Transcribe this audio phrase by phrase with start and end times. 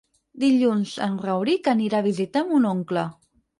[0.43, 3.07] Dilluns en Rauric anirà a visitar mon oncle.